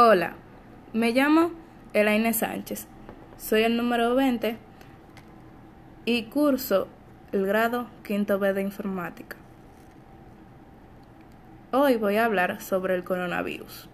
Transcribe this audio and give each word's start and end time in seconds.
Hola, 0.00 0.34
me 0.92 1.10
llamo 1.10 1.50
Elaine 1.92 2.32
Sánchez, 2.32 2.86
soy 3.36 3.64
el 3.64 3.76
número 3.76 4.14
20 4.14 4.56
y 6.04 6.22
curso 6.26 6.86
el 7.32 7.44
grado 7.44 7.88
quinto 8.04 8.38
B 8.38 8.52
de 8.52 8.62
informática. 8.62 9.34
Hoy 11.72 11.96
voy 11.96 12.14
a 12.14 12.26
hablar 12.26 12.60
sobre 12.60 12.94
el 12.94 13.02
coronavirus. 13.02 13.88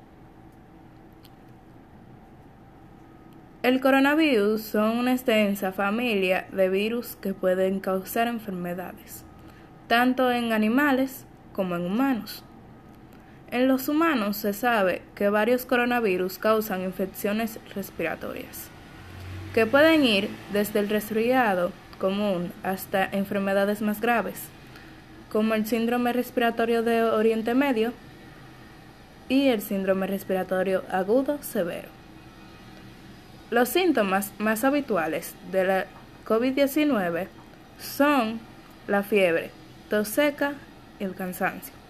El 3.63 3.81
coronavirus 3.81 4.61
son 4.61 4.99
una 4.99 5.13
extensa 5.13 5.73
familia 5.73 6.49
de 6.53 6.69
virus 6.69 7.17
que 7.17 7.33
pueden 7.33 7.81
causar 7.81 8.29
enfermedades, 8.29 9.25
tanto 9.89 10.31
en 10.31 10.53
animales 10.53 11.25
como 11.55 11.77
en 11.77 11.87
humanos. 11.87 12.45
En 13.55 13.69
los 13.69 13.89
humanos 13.89 14.37
se 14.37 14.53
sabe 14.53 15.01
que 15.15 15.29
varios 15.29 15.65
coronavirus 15.65 16.39
causan 16.39 16.83
infecciones 16.83 17.61
respiratorias, 17.73 18.67
que 19.55 19.65
pueden 19.65 20.05
ir 20.05 20.29
desde 20.53 20.81
el 20.81 20.89
resfriado 20.89 21.71
común 22.01 22.51
hasta 22.65 23.05
enfermedades 23.05 23.81
más 23.81 24.01
graves, 24.01 24.41
como 25.31 25.55
el 25.55 25.67
síndrome 25.67 26.13
respiratorio 26.13 26.83
de 26.83 27.05
Oriente 27.05 27.55
Medio 27.55 27.93
y 29.29 29.47
el 29.47 29.63
síndrome 29.63 30.09
respiratorio 30.09 30.83
agudo 30.91 31.41
severo. 31.41 31.91
Los 33.53 33.69
síntomas 33.69 34.33
más 34.39 34.65
habituales 34.65 35.37
de 35.53 35.65
la 35.65 35.87
COVID-19 36.27 37.29
son 37.79 38.41
la 38.89 39.05
fiebre, 39.05 39.53
tos 39.89 40.09
seca 40.09 40.55
y 40.99 41.05
el 41.05 41.15
cansancio. 41.15 41.84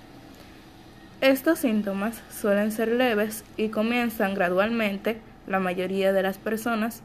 Estos 1.24 1.60
síntomas 1.60 2.23
suelen 2.28 2.70
ser 2.70 2.88
leves 2.88 3.46
y 3.56 3.70
comienzan 3.70 4.34
gradualmente. 4.34 5.23
La 5.46 5.59
mayoría 5.59 6.12
de 6.12 6.23
las 6.23 6.37
personas 6.37 7.02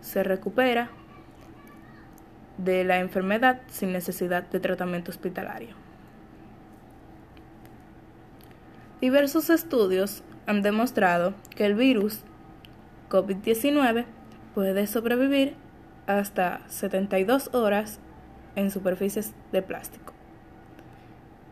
se 0.00 0.22
recupera 0.22 0.88
de 2.56 2.82
la 2.84 2.98
enfermedad 3.00 3.60
sin 3.68 3.92
necesidad 3.92 4.42
de 4.44 4.58
tratamiento 4.58 5.10
hospitalario. 5.10 5.74
Diversos 9.02 9.50
estudios 9.50 10.22
han 10.46 10.62
demostrado 10.62 11.34
que 11.54 11.66
el 11.66 11.74
virus 11.74 12.20
COVID-19 13.10 14.06
puede 14.54 14.86
sobrevivir 14.86 15.56
hasta 16.06 16.62
72 16.68 17.50
horas 17.52 18.00
en 18.56 18.70
superficies 18.70 19.34
de 19.52 19.60
plástico 19.60 20.14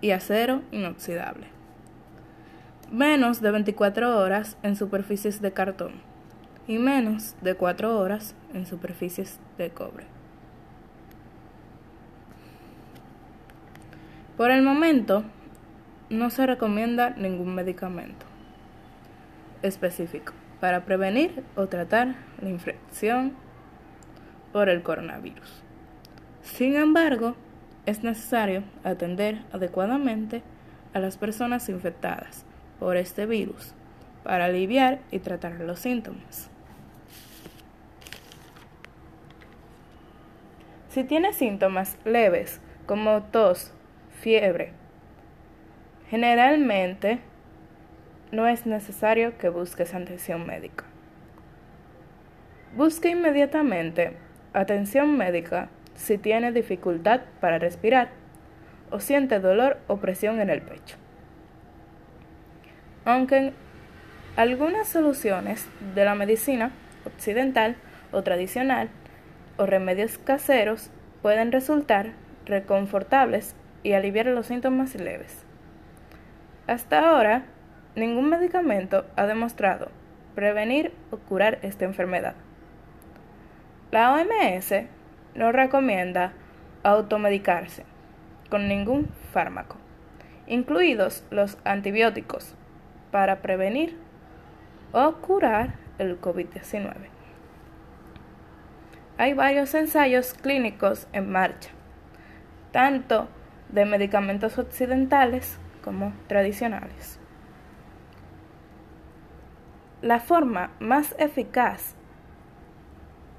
y 0.01 0.13
acero 0.13 0.63
inoxidable 0.71 1.60
menos 2.91 3.41
de 3.41 3.53
24 3.53 4.19
horas 4.19 4.57
en 4.63 4.75
superficies 4.75 5.41
de 5.41 5.53
cartón 5.53 5.93
y 6.67 6.79
menos 6.79 7.37
de 7.41 7.55
4 7.55 7.97
horas 7.99 8.35
en 8.53 8.67
superficies 8.67 9.39
de 9.59 9.71
cobre. 9.71 10.05
Por 14.37 14.51
el 14.51 14.63
momento, 14.63 15.23
no 16.09 16.31
se 16.31 16.47
recomienda 16.47 17.11
ningún 17.11 17.55
medicamento 17.55 18.27
específico 19.63 20.33
para 20.59 20.85
prevenir 20.85 21.45
o 21.55 21.69
tratar 21.69 22.17
la 22.43 22.49
infección 22.49 23.35
por 24.53 24.69
el 24.69 24.83
coronavirus. 24.83 25.63
Sin 26.43 26.75
embargo, 26.75 27.37
es 27.87 28.03
necesario 28.03 28.65
atender 28.83 29.43
adecuadamente 29.53 30.43
a 30.93 30.99
las 30.99 31.17
personas 31.17 31.69
infectadas 31.69 32.45
por 32.81 32.97
este 32.97 33.27
virus 33.27 33.75
para 34.25 34.47
aliviar 34.47 34.99
y 35.11 35.21
tratar 35.21 35.61
los 35.61 35.79
síntomas. 35.79 36.51
Si 40.89 41.05
tienes 41.05 41.37
síntomas 41.37 41.97
leves 42.05 42.61
como 42.87 43.23
tos, 43.23 43.73
fiebre, 44.21 44.73
generalmente 46.09 47.21
no 48.33 48.49
es 48.49 48.67
necesario 48.67 49.39
que 49.39 49.49
busques 49.49 49.95
atención 49.95 50.47
médica. 50.47 50.85
Busca 52.77 53.09
inmediatamente 53.09 54.17
atención 54.53 55.17
médica 55.17 55.69
si 55.95 56.19
tiene 56.19 56.51
dificultad 56.51 57.21
para 57.41 57.59
respirar 57.59 58.11
o 58.91 59.01
siente 59.01 59.39
dolor 59.39 59.79
o 59.87 59.99
presión 59.99 60.41
en 60.41 60.51
el 60.51 60.63
pecho. 60.63 61.00
Aunque 63.05 63.53
algunas 64.37 64.89
soluciones 64.89 65.67
de 65.95 66.05
la 66.05 66.15
medicina 66.15 66.71
occidental 67.05 67.77
o 68.13 68.23
tradicional 68.23 68.91
o 69.57 69.67
remedios 69.67 70.19
caseros 70.19 70.91
pueden 71.23 71.53
resultar 71.53 72.13
reconfortables 72.47 73.55
y 73.83 73.93
aliviar 73.93 74.27
los 74.27 74.47
síntomas 74.47 74.95
leves. 74.95 75.45
Hasta 76.67 77.11
ahora, 77.11 77.45
ningún 77.97 78.29
medicamento 78.29 79.05
ha 79.17 79.27
demostrado 79.27 79.91
prevenir 80.35 80.93
o 81.11 81.17
curar 81.17 81.59
esta 81.63 81.85
enfermedad. 81.85 82.35
La 83.91 84.13
OMS 84.13 84.73
no 85.35 85.53
recomienda 85.53 86.33
automedicarse 86.83 87.85
con 88.49 88.69
ningún 88.69 89.09
fármaco, 89.33 89.77
incluidos 90.47 91.25
los 91.31 91.59
antibióticos, 91.65 92.55
para 93.11 93.43
prevenir 93.43 93.97
o 94.93 95.15
curar 95.17 95.75
el 95.99 96.21
COVID-19. 96.21 96.95
Hay 99.19 99.35
varios 99.35 99.75
ensayos 99.75 100.35
clínicos 100.35 101.07
en 101.13 101.31
marcha, 101.31 101.71
tanto 102.73 103.29
de 103.69 103.85
medicamentos 103.85 104.59
occidentales 104.59 105.59
como 105.85 106.13
tradicionales. 106.27 107.19
La 110.03 110.21
forma 110.21 110.71
más 110.81 111.15
eficaz 111.19 111.95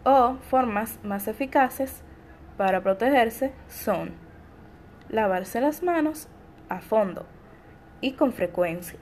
o 0.03 0.36
formas 0.50 1.00
más 1.03 1.28
eficaces 1.28 2.03
para 2.58 2.82
protegerse 2.82 3.53
son 3.68 4.12
lavarse 5.09 5.59
las 5.62 5.82
manos 5.82 6.28
a 6.70 6.80
fondo 6.80 7.26
y 8.02 8.14
con 8.14 8.34
frecuencia 8.34 9.00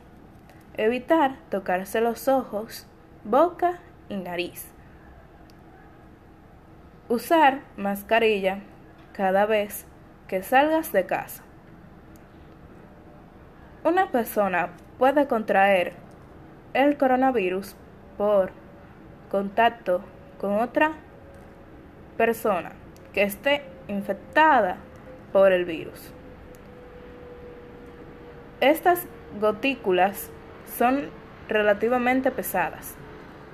Evitar 0.81 1.35
tocarse 1.50 2.00
los 2.00 2.29
ojos, 2.29 2.88
boca 3.25 3.79
y 4.07 4.16
nariz. 4.16 4.66
Usar 7.09 7.59
mascarilla 7.75 8.59
cada 9.12 9.45
vez 9.45 9.85
que 10.29 10.41
salgas 10.41 10.94
de 10.94 11.06
casa. 11.06 11.44
Una 13.84 14.09
persona 14.09 14.69
puede 14.97 15.28
contraer 15.28 15.95
el 16.73 16.95
coronavirus 16.95 17.75
por 18.18 18.51
contacto 19.29 20.00
con 20.39 20.62
otra 20.62 20.94
persona 22.16 22.72
que 23.12 23.23
esté 23.23 23.63
infectada 23.89 24.78
por 25.34 25.51
el 25.51 25.66
virus. 25.66 26.13
Estas 28.62 29.06
gotículas 29.41 30.31
son 30.78 31.09
relativamente 31.47 32.31
pesadas, 32.31 32.96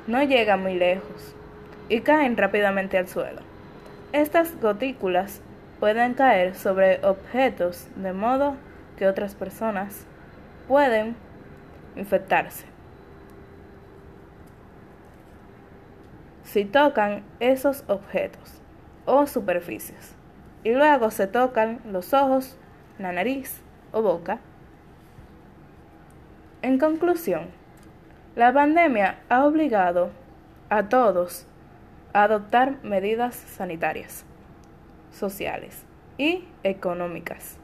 no 0.08 0.22
llegan 0.24 0.62
muy 0.62 0.76
lejos 0.76 1.36
y 1.90 2.02
caen 2.02 2.38
rápidamente 2.38 2.98
al 2.98 3.08
suelo. 3.08 3.42
Estas 4.12 4.59
gotículas 4.59 5.42
pueden 5.80 6.14
caer 6.14 6.56
sobre 6.56 7.06
objetos 7.06 7.88
de 7.96 8.14
modo 8.14 8.56
que 8.98 9.08
otras 9.08 9.36
personas 9.36 10.06
pueden 10.68 11.16
infectarse. 11.96 12.66
Si 16.44 16.64
tocan 16.64 17.23
esos 17.40 17.84
objetos 17.88 18.62
o 19.06 19.28
superficies 19.28 20.16
y 20.64 20.72
luego 20.72 21.12
se 21.12 21.28
tocan 21.28 21.82
los 21.85 22.14
ojos, 22.14 22.58
la 22.97 23.12
nariz 23.12 23.62
o 23.91 24.02
boca, 24.02 24.40
en 26.66 26.79
conclusión, 26.79 27.50
la 28.35 28.52
pandemia 28.52 29.20
ha 29.29 29.46
obligado 29.46 30.09
a 30.70 30.90
todos 30.90 31.46
a 32.12 32.23
adoptar 32.23 32.84
medidas 32.84 33.35
sanitarias, 33.35 34.26
sociales 35.12 35.85
y 36.17 36.44
económicas 36.64 37.59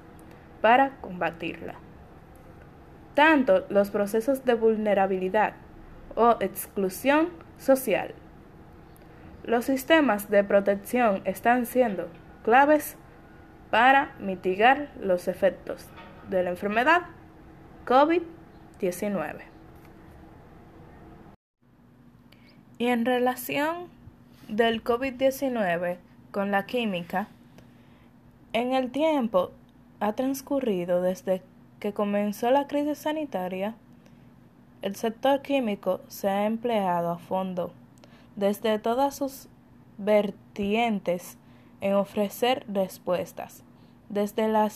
para 0.61 0.91
combatirla. 1.01 1.73
Tanto 3.15 3.65
los 3.69 3.89
procesos 3.89 4.45
de 4.45 4.53
vulnerabilidad 4.53 5.53
o 6.13 6.37
exclusión 6.39 7.29
social, 7.57 8.13
los 9.43 9.65
sistemas 9.65 10.29
de 10.29 10.43
protección 10.43 11.23
están 11.25 11.65
siendo 11.65 12.07
claves 12.43 12.97
para 13.71 14.13
mitigar 14.19 14.89
los 14.99 15.27
efectos 15.27 15.87
de 16.29 16.43
la 16.43 16.51
enfermedad 16.51 17.01
COVID-19. 17.87 18.40
19. 18.81 19.45
Y 22.77 22.87
en 22.87 23.05
relación 23.05 23.87
del 24.47 24.83
COVID-19 24.83 25.97
con 26.31 26.51
la 26.51 26.65
química, 26.65 27.27
en 28.53 28.73
el 28.73 28.91
tiempo 28.91 29.51
ha 29.99 30.13
transcurrido 30.13 31.01
desde 31.01 31.43
que 31.79 31.93
comenzó 31.93 32.49
la 32.51 32.67
crisis 32.67 32.97
sanitaria, 32.97 33.75
el 34.81 34.95
sector 34.95 35.41
químico 35.41 36.01
se 36.07 36.27
ha 36.27 36.45
empleado 36.47 37.11
a 37.11 37.17
fondo 37.19 37.71
desde 38.35 38.79
todas 38.79 39.15
sus 39.15 39.47
vertientes 39.99 41.37
en 41.81 41.93
ofrecer 41.93 42.65
respuestas, 42.67 43.63
desde 44.09 44.47
la 44.47 44.69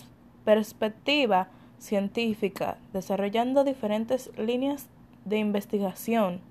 perspectiva 0.43 1.47
científica, 1.85 2.77
desarrollando 2.91 3.63
diferentes 3.63 4.29
líneas 4.37 4.87
de 5.23 5.37
investigación 5.37 6.41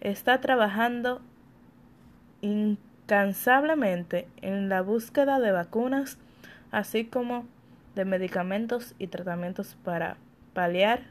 está 0.00 0.40
trabajando 0.40 1.20
incansablemente 2.40 4.26
en 4.42 4.68
la 4.68 4.82
búsqueda 4.82 5.38
de 5.38 5.52
vacunas, 5.52 6.18
así 6.72 7.04
como 7.04 7.46
de 7.94 8.04
medicamentos 8.04 8.94
y 8.98 9.06
tratamientos 9.06 9.76
para 9.84 10.16
paliar 10.52 11.02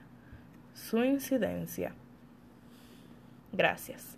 su 0.73 1.03
incidencia. 1.03 1.93
Gracias. 3.51 4.17